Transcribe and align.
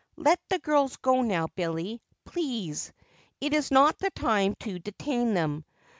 "Let 0.15 0.39
the 0.49 0.57
girls 0.57 0.97
go 0.97 1.21
now, 1.21 1.45
Billy, 1.55 2.01
please. 2.25 2.91
It 3.39 3.53
is 3.53 3.69
not 3.69 3.99
the 3.99 4.09
time 4.09 4.55
to 4.61 4.79
detain 4.79 5.35
them. 5.35 5.63